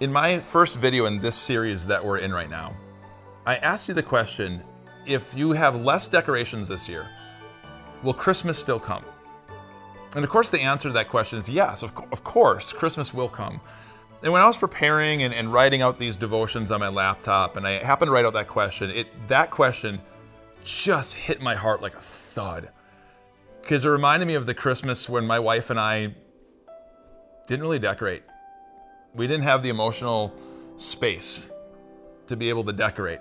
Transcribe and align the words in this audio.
In 0.00 0.10
my 0.10 0.38
first 0.38 0.78
video 0.78 1.04
in 1.04 1.18
this 1.18 1.36
series 1.36 1.86
that 1.88 2.02
we're 2.02 2.16
in 2.16 2.32
right 2.32 2.48
now, 2.48 2.74
I 3.44 3.56
asked 3.56 3.86
you 3.86 3.92
the 3.92 4.02
question 4.02 4.62
if 5.06 5.36
you 5.36 5.52
have 5.52 5.76
less 5.76 6.08
decorations 6.08 6.68
this 6.68 6.88
year, 6.88 7.06
will 8.02 8.14
Christmas 8.14 8.58
still 8.58 8.80
come? 8.80 9.04
And 10.16 10.24
of 10.24 10.30
course, 10.30 10.48
the 10.48 10.58
answer 10.58 10.88
to 10.88 10.94
that 10.94 11.08
question 11.08 11.38
is 11.38 11.50
yes, 11.50 11.82
of, 11.82 11.92
of 12.12 12.24
course, 12.24 12.72
Christmas 12.72 13.12
will 13.12 13.28
come. 13.28 13.60
And 14.22 14.32
when 14.32 14.40
I 14.40 14.46
was 14.46 14.56
preparing 14.56 15.22
and, 15.22 15.34
and, 15.34 15.52
writing 15.52 15.82
out 15.82 15.98
these 15.98 16.16
devotions 16.16 16.72
on 16.72 16.80
my 16.80 16.88
laptop, 16.88 17.58
and 17.58 17.66
I 17.66 17.84
happened 17.84 18.08
to 18.08 18.12
write 18.12 18.24
out 18.24 18.32
that 18.32 18.48
question, 18.48 18.88
it 18.88 19.28
that 19.28 19.50
question 19.50 20.00
just 20.64 21.12
hit 21.12 21.42
my 21.42 21.54
heart 21.54 21.82
like 21.82 21.94
a 21.94 22.00
thud. 22.00 22.70
Because 23.60 23.84
it 23.84 23.90
reminded 23.90 24.24
me 24.24 24.34
of 24.34 24.46
the 24.46 24.54
Christmas 24.54 25.10
when 25.10 25.26
my 25.26 25.38
wife 25.38 25.68
and 25.68 25.78
I 25.78 26.14
didn't 27.46 27.60
really 27.60 27.78
decorate. 27.78 28.22
We 29.14 29.26
didn't 29.26 29.42
have 29.44 29.62
the 29.62 29.68
emotional 29.68 30.32
space 30.76 31.50
to 32.28 32.36
be 32.36 32.48
able 32.48 32.64
to 32.64 32.72
decorate. 32.72 33.20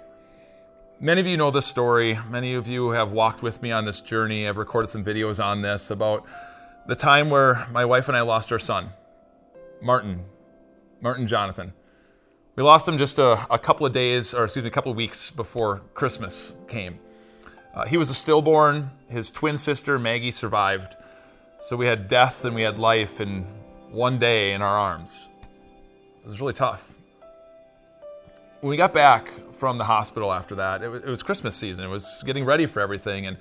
Many 0.99 1.21
of 1.21 1.27
you 1.27 1.35
know 1.35 1.49
this 1.49 1.65
story. 1.65 2.20
Many 2.29 2.53
of 2.53 2.67
you 2.67 2.89
have 2.89 3.12
walked 3.12 3.41
with 3.41 3.62
me 3.62 3.71
on 3.71 3.85
this 3.85 4.02
journey. 4.02 4.48
I've 4.48 4.57
recorded 4.57 4.89
some 4.89 5.03
videos 5.03 5.43
on 5.43 5.62
this 5.62 5.89
about 5.89 6.25
the 6.88 6.95
time 6.95 7.29
where 7.29 7.65
my 7.71 7.85
wife 7.85 8.07
and 8.07 8.17
I 8.17 8.21
lost 8.21 8.52
our 8.52 8.59
son, 8.59 8.89
Martin, 9.81 10.25
Martin 11.02 11.25
Jonathan. 11.25 11.73
We 12.55 12.63
lost 12.63 12.87
him 12.87 12.98
just 12.98 13.17
a, 13.17 13.48
a 13.49 13.57
couple 13.57 13.85
of 13.85 13.93
days, 13.93 14.34
or 14.34 14.43
excuse 14.43 14.63
me, 14.63 14.67
a 14.67 14.71
couple 14.71 14.91
of 14.91 14.98
weeks 14.98 15.31
before 15.31 15.81
Christmas 15.93 16.55
came. 16.67 16.99
Uh, 17.73 17.85
he 17.85 17.95
was 17.95 18.12
a 18.12 18.13
stillborn. 18.13 18.91
His 19.07 19.31
twin 19.31 19.57
sister, 19.57 19.98
Maggie, 19.98 20.31
survived. 20.31 20.98
So 21.59 21.77
we 21.77 21.87
had 21.87 22.07
death 22.07 22.45
and 22.45 22.53
we 22.53 22.62
had 22.62 22.77
life 22.77 23.21
in 23.21 23.43
one 23.90 24.20
day 24.20 24.51
in 24.51 24.62
our 24.62 24.77
arms. 24.77 25.28
It 26.19 26.25
was 26.25 26.39
really 26.39 26.53
tough 26.53 26.95
when 28.61 28.69
we 28.69 28.77
got 28.77 28.93
back 28.93 29.31
from 29.53 29.77
the 29.77 29.83
hospital 29.83 30.33
after 30.33 30.55
that, 30.55 30.84
it 30.84 30.89
was, 30.89 31.03
it 31.03 31.09
was, 31.09 31.23
Christmas 31.23 31.55
season. 31.55 31.84
It 31.84 31.87
was 31.87 32.23
getting 32.26 32.43
ready 32.43 32.65
for 32.65 32.81
everything. 32.81 33.26
And 33.26 33.37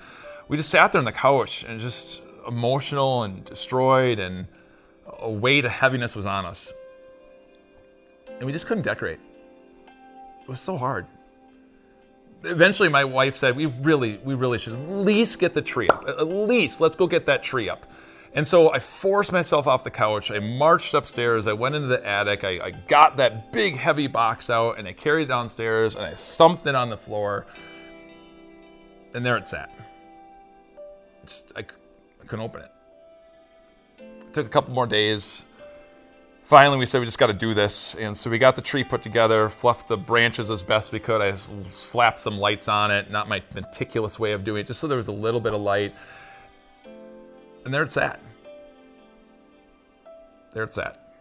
we 0.49 0.57
just 0.57 0.71
sat 0.71 0.93
there 0.93 0.99
on 0.99 1.05
the 1.05 1.13
couch 1.13 1.65
and 1.65 1.81
just 1.81 2.23
emotional 2.47 3.25
and 3.25 3.45
destroyed, 3.45 4.19
and 4.19 4.47
a 5.21 5.31
weight 5.31 5.65
of 5.65 5.73
heaviness 5.73 6.15
was 6.15 6.27
on 6.27 6.47
us. 6.47 6.73
And 8.39 8.45
we 8.45 8.53
just 8.53 8.67
couldn't 8.67 8.85
decorate. 8.85 9.19
It 10.43 10.49
was 10.49 10.61
so 10.61 10.77
hard. 10.77 11.07
Eventually, 12.45 12.89
my 12.89 13.05
wife 13.05 13.35
said, 13.35 13.57
We 13.57 13.67
really, 13.67 14.19
we 14.19 14.35
really 14.35 14.59
should 14.59 14.75
at 14.75 14.89
least 14.89 15.41
get 15.41 15.55
the 15.55 15.63
tree 15.63 15.89
up. 15.89 16.05
At 16.07 16.29
least, 16.29 16.81
let's 16.81 16.95
go 16.95 17.09
get 17.09 17.27
that 17.27 17.43
tree 17.43 17.69
up. 17.69 17.87
And 18.35 18.47
so 18.47 18.73
I 18.73 18.79
forced 18.79 19.33
myself 19.33 19.67
off 19.67 19.85
the 19.85 19.91
couch. 19.91 20.31
I 20.31 20.39
marched 20.39 20.95
upstairs. 20.95 21.47
I 21.47 21.55
went 21.55 21.75
into 21.75 21.89
the 21.89 22.07
attic. 22.07 22.45
I, 22.45 22.61
I, 22.63 22.71
got 22.71 23.17
that 23.17 23.53
big, 23.53 23.77
heavy 23.77 24.07
box 24.07 24.51
out 24.51 24.79
and 24.79 24.87
I 24.87 24.93
carried 24.93 25.25
it 25.25 25.29
downstairs 25.29 25.97
and 25.97 26.05
I 26.05 26.13
thumped 26.13 26.67
it 26.67 26.75
on 26.75 26.91
the 26.91 26.97
floor. 26.97 27.47
And 29.15 29.25
there 29.25 29.37
it 29.37 29.49
sat. 29.49 29.71
Just, 31.25 31.53
I, 31.57 31.61
I 31.61 32.27
couldn't 32.27 32.45
open 32.45 32.63
it. 32.63 32.73
It 33.99 34.35
took 34.35 34.47
a 34.47 34.51
couple 34.51 34.75
more 34.75 34.87
days. 34.87 35.47
Finally, 36.43 36.79
we 36.79 36.87
said 36.87 37.01
we 37.01 37.05
just 37.05 37.19
got 37.19 37.27
to 37.27 37.35
do 37.35 37.55
this. 37.55 37.95
And 37.95 38.17
so 38.17 38.31
we 38.31 38.39
got 38.39 38.57
the 38.57 38.63
tree 38.63 38.85
put 38.85 39.03
together, 39.03 39.49
fluffed 39.49 39.89
the 39.89 39.99
branches 39.99 40.51
as 40.51 40.63
best 40.63 40.93
we 40.93 40.99
could. 40.99 41.21
I 41.21 41.33
slapped 41.33 42.21
some 42.21 42.39
lights 42.39 42.69
on 42.69 42.91
it, 42.91 43.11
not 43.11 43.29
my 43.29 43.43
meticulous 43.55 44.19
way 44.19 44.33
of 44.33 44.45
doing 44.45 44.61
it, 44.61 44.67
just 44.67 44.81
so 44.81 44.87
there 44.87 44.97
was 44.97 45.09
a 45.09 45.13
little 45.13 45.41
bit 45.41 45.53
of 45.53 45.61
light. 45.61 45.95
And 47.69 47.75
there 47.75 47.83
it 47.83 47.91
sat. 47.91 48.19
There 50.55 50.63
it's 50.63 50.79
at. 50.79 51.13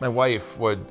My 0.00 0.08
wife 0.08 0.58
would 0.58 0.86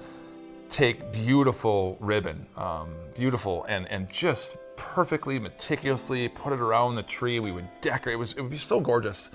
take 0.70 1.12
beautiful 1.12 1.98
ribbon, 2.00 2.46
um, 2.58 2.94
beautiful, 3.16 3.64
and, 3.64 3.88
and 3.88 4.08
just 4.08 4.58
perfectly, 4.76 5.40
meticulously 5.40 6.28
put 6.28 6.54
it 6.54 6.60
around 6.60 6.94
the 6.94 7.02
tree. 7.02 7.40
We 7.40 7.52
would 7.52 7.68
decorate. 7.82 8.14
It, 8.14 8.18
was, 8.18 8.34
it 8.34 8.42
would 8.42 8.52
be 8.52 8.58
so 8.58 8.80
gorgeous. 8.80 9.32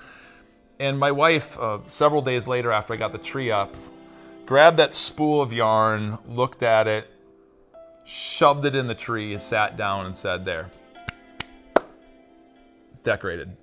And 0.79 0.97
my 0.97 1.11
wife, 1.11 1.59
uh, 1.59 1.79
several 1.85 2.21
days 2.21 2.47
later 2.47 2.71
after 2.71 2.93
I 2.93 2.95
got 2.95 3.11
the 3.11 3.17
tree 3.17 3.51
up, 3.51 3.75
grabbed 4.45 4.77
that 4.77 4.93
spool 4.93 5.41
of 5.41 5.51
yarn, 5.51 6.19
looked 6.25 6.63
at 6.63 6.87
it, 6.87 7.11
shoved 8.05 8.63
it 8.63 8.75
in 8.75 8.87
the 8.87 8.95
tree, 8.95 9.33
and 9.33 9.41
sat 9.41 9.75
down 9.75 10.05
and 10.05 10.15
said, 10.15 10.45
There, 10.45 10.71
decorated. 13.03 13.57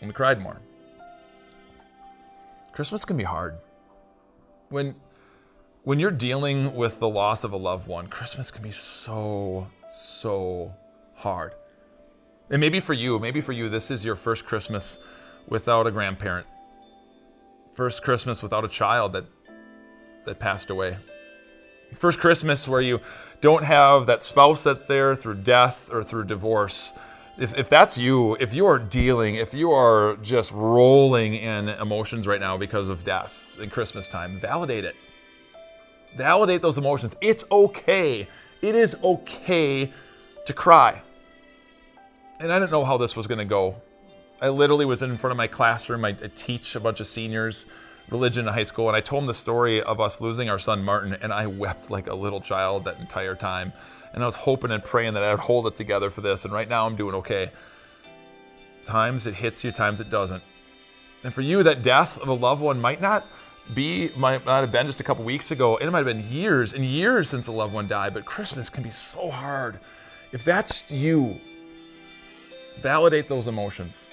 And 0.00 0.08
we 0.08 0.14
cried 0.14 0.40
more. 0.40 0.60
Christmas 2.72 3.04
can 3.04 3.16
be 3.16 3.24
hard. 3.24 3.58
When 4.68 4.94
when 5.82 5.98
you're 5.98 6.10
dealing 6.10 6.74
with 6.74 7.00
the 7.00 7.08
loss 7.08 7.44
of 7.44 7.52
a 7.52 7.56
loved 7.56 7.88
one, 7.88 8.08
Christmas 8.08 8.50
can 8.50 8.62
be 8.62 8.70
so 8.70 9.68
so 9.88 10.74
hard. 11.14 11.54
And 12.50 12.60
maybe 12.60 12.80
for 12.80 12.92
you, 12.92 13.18
maybe 13.18 13.40
for 13.40 13.52
you 13.52 13.68
this 13.68 13.90
is 13.90 14.04
your 14.04 14.14
first 14.14 14.46
Christmas 14.46 14.98
without 15.48 15.86
a 15.86 15.90
grandparent. 15.90 16.46
First 17.74 18.04
Christmas 18.04 18.42
without 18.42 18.64
a 18.64 18.68
child 18.68 19.12
that 19.14 19.24
that 20.24 20.38
passed 20.38 20.70
away. 20.70 20.98
First 21.94 22.20
Christmas 22.20 22.68
where 22.68 22.82
you 22.82 23.00
don't 23.40 23.64
have 23.64 24.06
that 24.06 24.22
spouse 24.22 24.62
that's 24.62 24.86
there 24.86 25.14
through 25.14 25.36
death 25.36 25.88
or 25.90 26.04
through 26.04 26.24
divorce 26.24 26.92
if, 27.38 27.56
if 27.56 27.68
that's 27.68 27.96
you, 27.96 28.36
if 28.40 28.52
you 28.52 28.66
are 28.66 28.78
dealing, 28.78 29.36
if 29.36 29.54
you 29.54 29.70
are 29.70 30.16
just 30.22 30.52
rolling 30.52 31.34
in 31.34 31.68
emotions 31.68 32.26
right 32.26 32.40
now 32.40 32.56
because 32.56 32.88
of 32.88 33.04
death 33.04 33.56
in 33.62 33.70
Christmas 33.70 34.08
time, 34.08 34.40
validate 34.40 34.84
it. 34.84 34.96
Validate 36.16 36.62
those 36.62 36.78
emotions. 36.78 37.14
It's 37.20 37.44
okay. 37.50 38.26
It 38.60 38.74
is 38.74 38.96
okay 39.04 39.92
to 40.46 40.52
cry. 40.52 41.00
And 42.40 42.52
I 42.52 42.58
didn't 42.58 42.72
know 42.72 42.84
how 42.84 42.96
this 42.96 43.14
was 43.14 43.28
going 43.28 43.38
to 43.38 43.44
go. 43.44 43.80
I 44.42 44.48
literally 44.48 44.84
was 44.84 45.02
in 45.02 45.16
front 45.16 45.30
of 45.30 45.36
my 45.36 45.46
classroom. 45.46 46.04
I, 46.04 46.08
I 46.08 46.30
teach 46.34 46.74
a 46.74 46.80
bunch 46.80 47.00
of 47.00 47.06
seniors 47.06 47.66
religion 48.10 48.46
in 48.46 48.54
high 48.54 48.62
school, 48.62 48.88
and 48.88 48.96
I 48.96 49.00
told 49.00 49.22
them 49.22 49.26
the 49.26 49.34
story 49.34 49.82
of 49.82 50.00
us 50.00 50.20
losing 50.20 50.48
our 50.48 50.58
son 50.58 50.82
Martin, 50.84 51.14
and 51.14 51.32
I 51.32 51.46
wept 51.46 51.90
like 51.90 52.06
a 52.06 52.14
little 52.14 52.40
child 52.40 52.84
that 52.84 52.98
entire 52.98 53.34
time. 53.34 53.72
And 54.12 54.22
I 54.22 54.26
was 54.26 54.34
hoping 54.34 54.70
and 54.70 54.82
praying 54.82 55.14
that 55.14 55.22
I'd 55.22 55.38
hold 55.38 55.66
it 55.66 55.76
together 55.76 56.10
for 56.10 56.22
this. 56.22 56.44
And 56.44 56.52
right 56.52 56.68
now 56.68 56.86
I'm 56.86 56.96
doing 56.96 57.14
okay. 57.16 57.50
Times 58.84 59.26
it 59.26 59.34
hits 59.34 59.64
you, 59.64 59.70
times 59.70 60.00
it 60.00 60.08
doesn't. 60.08 60.42
And 61.24 61.34
for 61.34 61.42
you, 61.42 61.62
that 61.62 61.82
death 61.82 62.18
of 62.18 62.28
a 62.28 62.32
loved 62.32 62.62
one 62.62 62.80
might 62.80 63.02
not 63.02 63.26
be, 63.74 64.10
might 64.16 64.46
not 64.46 64.62
have 64.62 64.72
been 64.72 64.86
just 64.86 65.00
a 65.00 65.04
couple 65.04 65.24
weeks 65.24 65.50
ago. 65.50 65.76
It 65.76 65.90
might 65.90 65.98
have 65.98 66.06
been 66.06 66.26
years 66.30 66.72
and 66.72 66.84
years 66.84 67.28
since 67.28 67.48
a 67.48 67.52
loved 67.52 67.74
one 67.74 67.86
died. 67.86 68.14
But 68.14 68.24
Christmas 68.24 68.70
can 68.70 68.82
be 68.82 68.90
so 68.90 69.30
hard. 69.30 69.78
If 70.32 70.42
that's 70.42 70.90
you, 70.90 71.38
validate 72.80 73.28
those 73.28 73.46
emotions. 73.46 74.12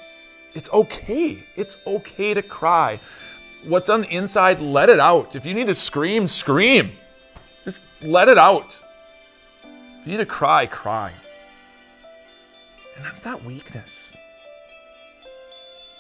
It's 0.54 0.70
okay. 0.72 1.46
It's 1.56 1.78
okay 1.86 2.34
to 2.34 2.42
cry. 2.42 3.00
What's 3.68 3.90
on 3.90 4.02
the 4.02 4.10
inside, 4.10 4.60
let 4.60 4.90
it 4.90 5.00
out. 5.00 5.36
If 5.36 5.46
you 5.46 5.54
need 5.54 5.68
to 5.68 5.74
scream, 5.74 6.28
scream. 6.28 6.92
Just 7.64 7.82
let 8.02 8.28
it 8.28 8.38
out. 8.38 8.80
If 10.00 10.06
you 10.06 10.12
need 10.12 10.18
to 10.18 10.26
cry, 10.26 10.68
cry. 10.68 11.12
And 12.96 13.04
that's 13.04 13.26
not 13.26 13.44
weakness. 13.44 14.16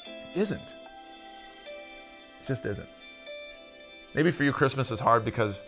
It 0.05 0.37
isn't. 0.37 0.75
It 2.41 2.45
just 2.45 2.65
isn't. 2.65 2.89
Maybe 4.13 4.29
for 4.29 4.43
you, 4.43 4.53
Christmas 4.53 4.91
is 4.91 4.99
hard 4.99 5.25
because 5.25 5.65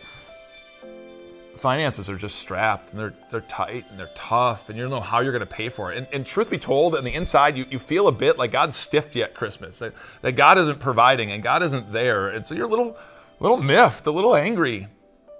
finances 1.58 2.08
are 2.08 2.16
just 2.16 2.38
strapped 2.38 2.90
and 2.90 2.98
they're, 2.98 3.14
they're 3.30 3.40
tight 3.42 3.86
and 3.90 3.98
they're 3.98 4.10
tough 4.14 4.68
and 4.68 4.78
you 4.78 4.84
don't 4.84 4.90
know 4.90 5.00
how 5.00 5.20
you're 5.20 5.32
going 5.32 5.40
to 5.40 5.46
pay 5.46 5.68
for 5.68 5.92
it. 5.92 5.98
And, 5.98 6.06
and, 6.12 6.24
truth 6.24 6.50
be 6.50 6.58
told, 6.58 6.94
on 6.94 7.04
the 7.04 7.14
inside, 7.14 7.56
you, 7.56 7.66
you 7.70 7.78
feel 7.78 8.08
a 8.08 8.12
bit 8.12 8.38
like 8.38 8.52
God's 8.52 8.76
stiffed 8.76 9.16
at 9.16 9.34
Christmas, 9.34 9.78
that, 9.80 9.92
that 10.22 10.32
God 10.32 10.58
isn't 10.58 10.80
providing 10.80 11.30
and 11.32 11.42
God 11.42 11.62
isn't 11.62 11.92
there. 11.92 12.28
And 12.28 12.46
so 12.46 12.54
you're 12.54 12.66
a 12.66 12.70
little, 12.70 12.96
little 13.40 13.56
miffed, 13.56 14.06
a 14.06 14.10
little 14.10 14.34
angry 14.34 14.88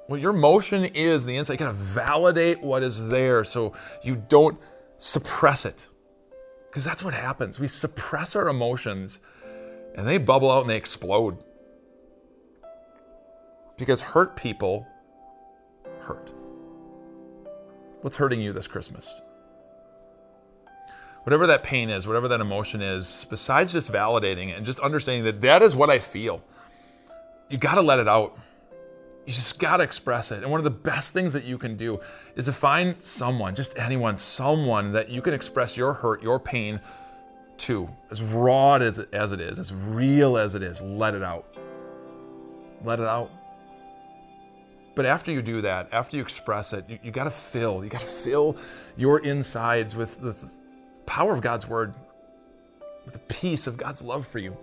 what 0.09 0.23
your 0.23 0.32
motion 0.32 0.87
is 0.87 1.26
the 1.26 1.37
inside. 1.37 1.55
You 1.55 1.59
gotta 1.59 1.75
validate 1.75 2.62
what 2.62 2.82
is 2.82 3.11
there 3.11 3.44
so 3.44 3.75
you 4.03 4.17
don't 4.17 4.59
suppress 4.97 5.67
it. 5.67 5.87
Because 6.69 6.85
that's 6.85 7.05
what 7.05 7.14
happens. 7.14 7.61
We 7.61 7.69
suppress 7.69 8.35
our 8.35 8.49
emotions 8.49 9.21
and 9.94 10.06
they 10.06 10.17
bubble 10.17 10.50
out 10.50 10.62
and 10.62 10.71
they 10.71 10.76
explode. 10.76 11.37
Because 13.76 14.00
hurt 14.00 14.35
people 14.35 14.87
hurt. 16.09 16.33
What's 18.01 18.17
hurting 18.17 18.41
you 18.41 18.53
this 18.53 18.67
Christmas? 18.67 19.23
Whatever 21.25 21.47
that 21.49 21.63
pain 21.63 21.91
is, 21.91 22.07
whatever 22.07 22.29
that 22.29 22.41
emotion 22.41 22.81
is, 22.81 23.27
besides 23.29 23.73
just 23.73 23.93
validating 23.93 24.49
it 24.49 24.57
and 24.57 24.65
just 24.65 24.81
understanding 24.81 25.25
that 25.25 25.41
that 25.43 25.63
is 25.63 25.77
what 25.77 25.91
I 25.91 25.99
feel, 25.99 26.43
you 27.51 27.59
gotta 27.59 27.83
let 27.83 27.99
it 27.99 28.09
out. 28.09 28.39
You 29.27 29.33
just 29.35 29.59
gotta 29.59 29.83
express 29.83 30.33
it. 30.33 30.43
And 30.43 30.51
one 30.51 30.59
of 30.59 30.65
the 30.65 30.71
best 30.71 31.13
things 31.13 31.35
that 31.35 31.45
you 31.45 31.59
can 31.59 31.77
do 31.77 32.01
is 32.35 32.47
to 32.47 32.53
find 32.53 33.03
someone, 33.03 33.55
just 33.55 33.77
anyone, 33.79 34.17
someone 34.17 34.93
that 34.93 35.11
you 35.11 35.21
can 35.21 35.35
express 35.35 35.77
your 35.77 35.93
hurt, 35.93 36.23
your 36.23 36.41
pain 36.41 36.81
to, 37.59 37.89
as 38.11 38.23
raw 38.23 38.77
as 38.77 38.99
as 39.13 39.33
it 39.33 39.41
is, 39.41 39.59
as 39.59 39.75
real 39.75 40.39
as 40.39 40.55
it 40.55 40.63
is. 40.63 40.81
Let 40.81 41.15
it 41.15 41.23
out. 41.23 41.45
let 42.85 43.01
it 43.01 43.07
out. 43.07 43.31
But 44.99 45.06
after 45.06 45.31
you 45.31 45.43
do 45.43 45.61
that, 45.61 45.91
after 45.93 46.17
you 46.17 46.23
express 46.25 46.73
it, 46.73 46.85
you, 46.89 46.99
you 47.05 47.12
got 47.12 47.23
to 47.23 47.31
fill. 47.31 47.85
You 47.85 47.89
got 47.89 48.00
to 48.00 48.06
fill 48.09 48.56
your 48.97 49.21
insides 49.21 49.95
with 49.95 50.21
the 50.21 50.50
power 51.06 51.33
of 51.33 51.41
God's 51.41 51.69
word, 51.69 51.95
with 53.05 53.15
the 53.15 53.21
peace 53.21 53.69
of 53.69 53.77
God's 53.77 54.03
love 54.03 54.27
for 54.27 54.41
you. 54.41 54.56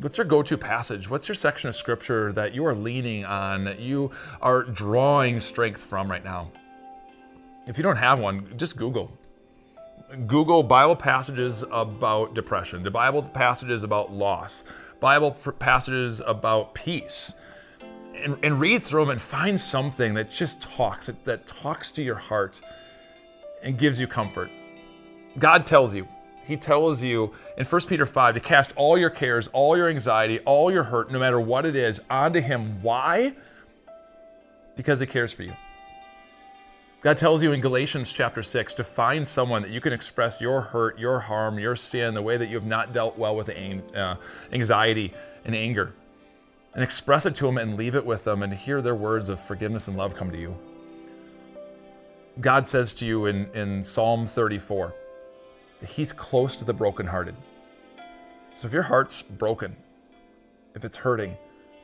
What's 0.00 0.18
your 0.18 0.26
go 0.26 0.42
to 0.42 0.58
passage? 0.58 1.08
What's 1.08 1.26
your 1.26 1.36
section 1.36 1.68
of 1.68 1.74
scripture 1.74 2.32
that 2.32 2.54
you 2.54 2.66
are 2.66 2.74
leaning 2.74 3.24
on, 3.24 3.64
that 3.64 3.80
you 3.80 4.10
are 4.42 4.64
drawing 4.64 5.40
strength 5.40 5.80
from 5.80 6.10
right 6.10 6.22
now? 6.22 6.52
If 7.66 7.78
you 7.78 7.82
don't 7.82 7.96
have 7.96 8.18
one, 8.20 8.58
just 8.58 8.76
Google. 8.76 9.16
Google 10.26 10.62
Bible 10.62 10.96
passages 10.96 11.64
about 11.70 12.34
depression, 12.34 12.82
the 12.82 12.90
Bible 12.90 13.22
passages 13.22 13.84
about 13.84 14.12
loss, 14.12 14.64
Bible 15.00 15.30
passages 15.58 16.20
about 16.20 16.74
peace, 16.74 17.34
and, 18.24 18.36
and 18.42 18.60
read 18.60 18.82
through 18.84 19.02
them 19.02 19.10
and 19.10 19.20
find 19.20 19.58
something 19.58 20.14
that 20.14 20.30
just 20.30 20.60
talks, 20.62 21.06
that, 21.06 21.24
that 21.24 21.46
talks 21.46 21.92
to 21.92 22.02
your 22.02 22.16
heart 22.16 22.60
and 23.62 23.78
gives 23.78 24.00
you 24.00 24.06
comfort. 24.06 24.50
God 25.38 25.64
tells 25.64 25.94
you, 25.94 26.08
He 26.44 26.56
tells 26.56 27.02
you 27.02 27.34
in 27.56 27.64
1 27.64 27.80
Peter 27.88 28.06
5 28.06 28.34
to 28.34 28.40
cast 28.40 28.72
all 28.76 28.98
your 28.98 29.10
cares, 29.10 29.48
all 29.48 29.76
your 29.76 29.88
anxiety, 29.88 30.40
all 30.40 30.70
your 30.70 30.84
hurt, 30.84 31.10
no 31.10 31.18
matter 31.18 31.40
what 31.40 31.66
it 31.66 31.76
is, 31.76 32.00
onto 32.10 32.40
Him. 32.40 32.82
Why? 32.82 33.34
Because 34.76 35.00
He 35.00 35.06
cares 35.06 35.32
for 35.32 35.42
you. 35.42 35.54
God 37.00 37.16
tells 37.16 37.44
you 37.44 37.52
in 37.52 37.60
Galatians 37.60 38.10
chapter 38.10 38.42
6 38.42 38.74
to 38.74 38.82
find 38.82 39.26
someone 39.26 39.62
that 39.62 39.70
you 39.70 39.80
can 39.80 39.92
express 39.92 40.40
your 40.40 40.60
hurt, 40.60 40.98
your 40.98 41.20
harm, 41.20 41.56
your 41.58 41.76
sin, 41.76 42.14
the 42.14 42.22
way 42.22 42.36
that 42.36 42.48
you 42.48 42.56
have 42.56 42.66
not 42.66 42.92
dealt 42.92 43.16
well 43.16 43.36
with 43.36 43.50
uh, 43.94 44.16
anxiety 44.52 45.14
and 45.44 45.54
anger, 45.54 45.94
and 46.74 46.82
express 46.82 47.26
it 47.26 47.34
to 47.36 47.46
them 47.46 47.58
and 47.58 47.76
leave 47.76 47.94
it 47.94 48.04
with 48.04 48.24
them 48.24 48.42
and 48.42 48.52
hear 48.52 48.80
their 48.82 48.94
words 48.94 49.28
of 49.28 49.40
forgiveness 49.40 49.88
and 49.88 49.96
love 49.96 50.14
come 50.14 50.30
to 50.30 50.38
you. 50.38 50.56
God 52.40 52.68
says 52.68 52.94
to 52.94 53.06
you 53.06 53.26
in, 53.26 53.50
in 53.54 53.82
Psalm 53.82 54.26
34 54.26 54.94
that 55.80 55.90
He's 55.90 56.12
close 56.12 56.56
to 56.58 56.64
the 56.64 56.72
brokenhearted. 56.74 57.34
So 58.52 58.66
if 58.66 58.72
your 58.72 58.82
heart's 58.82 59.22
broken, 59.22 59.76
if 60.74 60.84
it's 60.84 60.96
hurting, 60.96 61.36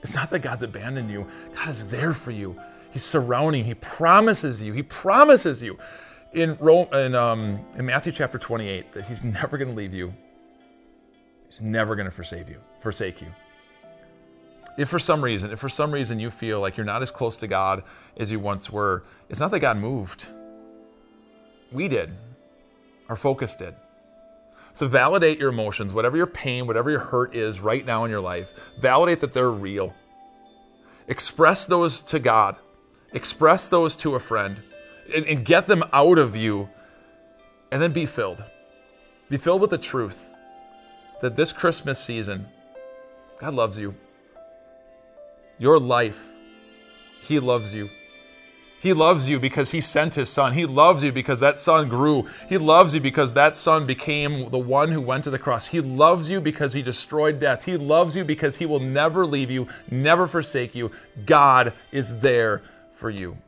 it's 0.03 0.15
not 0.15 0.31
that 0.31 0.41
God's 0.41 0.63
abandoned 0.63 1.11
you, 1.11 1.27
God 1.55 1.69
is 1.69 1.89
there 1.89 2.13
for 2.13 2.31
you. 2.31 2.61
He's 2.91 3.05
surrounding. 3.05 3.65
He 3.65 3.75
promises 3.75 4.63
you. 4.63 4.73
He 4.73 4.83
promises 4.83 5.63
you 5.63 5.79
in, 6.33 6.57
Rome, 6.61 6.87
in, 6.93 7.15
um, 7.15 7.65
in 7.77 7.87
Matthew 7.87 8.13
chapter 8.13 8.39
28 8.39 8.93
that 8.93 9.05
he's 9.07 9.25
never 9.25 9.59
going 9.59 9.71
to 9.71 9.75
leave 9.75 9.95
you. 9.95 10.15
He's 11.47 11.63
never 11.63 11.97
going 11.97 12.07
to 12.07 12.11
forsake 12.11 12.49
you. 12.49 12.61
Forsake 12.79 13.21
you. 13.21 13.29
If 14.77 14.89
for 14.89 14.99
some 14.99 15.23
reason, 15.23 15.53
if 15.53 15.59
for 15.59 15.69
some 15.69 15.93
reason 15.93 16.19
you 16.19 16.31
feel 16.31 16.61
like 16.61 16.77
you're 16.77 16.87
not 16.87 17.03
as 17.03 17.11
close 17.11 17.37
to 17.39 17.47
God 17.47 17.85
as 18.17 18.33
you 18.33 18.41
once 18.41 18.71
were, 18.71 19.05
it's 19.29 19.41
not 19.41 19.51
that 19.53 19.61
God 19.61 19.77
moved. 19.77 20.27
We 21.71 21.89
did. 21.89 22.13
Our 23.09 23.17
focus 23.17 23.55
did. 23.55 23.75
So 24.73 24.89
validate 24.89 25.39
your 25.39 25.51
emotions, 25.51 25.95
whatever 25.95 26.17
your 26.17 26.27
pain, 26.27 26.67
whatever 26.67 26.91
your 26.91 27.01
hurt 27.01 27.35
is 27.35 27.61
right 27.61 27.87
now 27.87 28.05
in 28.05 28.11
your 28.11 28.21
life. 28.21 28.73
Validate 28.81 29.21
that 29.21 29.33
they're 29.33 29.53
real. 29.53 29.95
Express 31.07 31.67
those 31.67 32.03
to 32.03 32.19
God 32.19 32.59
express 33.15 33.71
those 33.71 33.97
to 33.97 34.17
a 34.17 34.21
friend 34.21 34.61
and, 35.15 35.25
and 35.25 35.45
get 35.45 35.67
them 35.67 35.83
out 35.93 36.19
of 36.19 36.37
you, 36.37 36.69
and 37.71 37.81
then 37.81 37.93
be 37.93 38.05
filled. 38.05 38.45
Be 39.31 39.37
filled 39.37 39.61
with 39.63 39.71
the 39.71 39.79
truth 39.79 40.35
that 41.21 41.37
this 41.37 41.53
Christmas 41.53 41.99
season, 41.99 42.47
God 43.39 43.55
loves 43.55 43.79
you. 43.79 43.95
Your 45.59 45.79
life, 45.79 46.33
He 47.21 47.41
loves 47.41 47.75
you. 47.75 47.91
He 48.81 48.93
loves 48.93 49.31
you 49.31 49.41
because 49.41 49.71
He 49.71 49.81
sent 49.81 50.15
His 50.15 50.29
Son. 50.29 50.53
He 50.53 50.67
loves 50.67 51.03
you 51.03 51.11
because 51.11 51.41
that 51.41 51.57
Son 51.57 51.89
grew. 51.89 52.27
He 52.51 52.59
loves 52.59 52.95
you 52.95 53.01
because 53.01 53.33
that 53.33 53.57
Son 53.57 53.87
became 53.87 54.51
the 54.51 54.59
one 54.59 54.93
who 54.93 55.01
went 55.01 55.25
to 55.25 55.31
the 55.31 55.39
cross. 55.39 55.69
He 55.69 55.81
loves 55.81 56.31
you 56.31 56.39
because 56.39 56.75
He 56.75 56.83
destroyed 56.83 57.39
death. 57.39 57.65
He 57.65 57.79
loves 57.79 58.15
you 58.15 58.25
because 58.25 58.59
He 58.59 58.67
will 58.67 58.81
never 58.81 59.25
leave 59.25 59.51
you, 59.51 59.69
never 59.91 60.27
forsake 60.27 60.75
you. 60.75 60.91
God 61.25 61.73
is 61.93 62.19
there 62.19 62.61
for 62.91 63.09
you. 63.09 63.39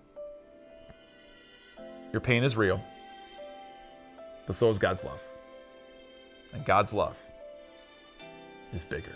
Your 2.12 2.20
pain 2.22 2.42
is 2.42 2.56
real, 2.56 2.82
but 4.46 4.56
so 4.56 4.70
is 4.70 4.78
God's 4.78 5.04
love. 5.04 5.22
And 6.54 6.64
God's 6.64 6.94
love 6.94 7.20
is 8.72 8.86
bigger. 8.86 9.14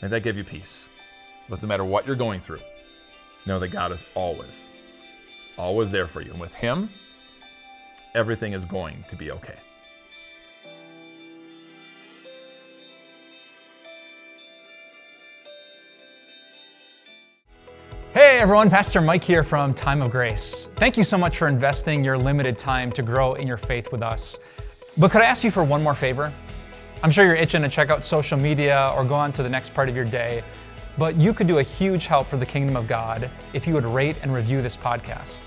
May 0.00 0.06
that 0.06 0.22
give 0.22 0.36
you 0.36 0.44
peace. 0.44 0.88
But 1.48 1.60
no 1.62 1.68
matter 1.68 1.84
what 1.84 2.06
you're 2.06 2.16
going 2.16 2.40
through, 2.40 2.60
know 3.44 3.58
that 3.58 3.68
God 3.68 3.92
is 3.92 4.06
always, 4.14 4.70
always 5.58 5.90
there 5.90 6.06
for 6.06 6.22
you. 6.22 6.30
And 6.30 6.40
with 6.40 6.54
Him, 6.54 6.88
everything 8.14 8.54
is 8.54 8.64
going 8.64 9.04
to 9.08 9.16
be 9.16 9.30
okay. 9.30 9.56
Hey 18.14 18.38
everyone, 18.38 18.70
Pastor 18.70 19.00
Mike 19.00 19.24
here 19.24 19.42
from 19.42 19.74
Time 19.74 20.00
of 20.00 20.12
Grace. 20.12 20.68
Thank 20.76 20.96
you 20.96 21.02
so 21.02 21.18
much 21.18 21.36
for 21.36 21.48
investing 21.48 22.04
your 22.04 22.16
limited 22.16 22.56
time 22.56 22.92
to 22.92 23.02
grow 23.02 23.34
in 23.34 23.48
your 23.48 23.56
faith 23.56 23.90
with 23.90 24.02
us. 24.02 24.38
But 24.96 25.10
could 25.10 25.20
I 25.20 25.24
ask 25.24 25.42
you 25.42 25.50
for 25.50 25.64
one 25.64 25.82
more 25.82 25.96
favor? 25.96 26.32
I'm 27.02 27.10
sure 27.10 27.26
you're 27.26 27.34
itching 27.34 27.60
to 27.62 27.68
check 27.68 27.90
out 27.90 28.04
social 28.04 28.38
media 28.38 28.94
or 28.96 29.04
go 29.04 29.16
on 29.16 29.32
to 29.32 29.42
the 29.42 29.48
next 29.48 29.74
part 29.74 29.88
of 29.88 29.96
your 29.96 30.04
day, 30.04 30.44
but 30.96 31.16
you 31.16 31.34
could 31.34 31.46
do 31.46 31.58
a 31.58 31.62
huge 31.62 32.06
help 32.06 32.26
for 32.26 32.36
the 32.36 32.46
kingdom 32.46 32.76
of 32.76 32.86
God 32.86 33.30
if 33.52 33.66
you 33.66 33.74
would 33.74 33.84
rate 33.84 34.18
and 34.22 34.32
review 34.34 34.62
this 34.62 34.76
podcast. 34.76 35.40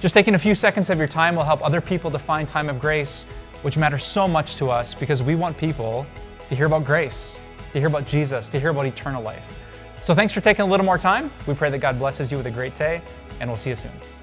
Just 0.00 0.14
taking 0.14 0.34
a 0.34 0.38
few 0.38 0.54
seconds 0.54 0.90
of 0.90 0.98
your 0.98 1.06
time 1.06 1.36
will 1.36 1.44
help 1.44 1.64
other 1.64 1.80
people 1.80 2.10
to 2.10 2.18
find 2.18 2.48
Time 2.48 2.68
of 2.68 2.80
Grace, 2.80 3.24
which 3.62 3.76
matters 3.76 4.04
so 4.04 4.26
much 4.26 4.56
to 4.56 4.70
us 4.70 4.94
because 4.94 5.22
we 5.22 5.34
want 5.34 5.56
people 5.58 6.06
to 6.48 6.56
hear 6.56 6.66
about 6.66 6.84
grace, 6.84 7.36
to 7.72 7.78
hear 7.78 7.88
about 7.88 8.06
Jesus, 8.06 8.48
to 8.48 8.58
hear 8.58 8.70
about 8.70 8.86
eternal 8.86 9.22
life. 9.22 9.58
So 10.00 10.14
thanks 10.14 10.32
for 10.32 10.40
taking 10.40 10.62
a 10.62 10.66
little 10.66 10.86
more 10.86 10.98
time. 10.98 11.30
We 11.46 11.54
pray 11.54 11.70
that 11.70 11.78
God 11.78 11.98
blesses 11.98 12.30
you 12.30 12.38
with 12.38 12.46
a 12.46 12.50
great 12.50 12.74
day, 12.74 13.02
and 13.40 13.50
we'll 13.50 13.58
see 13.58 13.70
you 13.70 13.76
soon. 13.76 14.19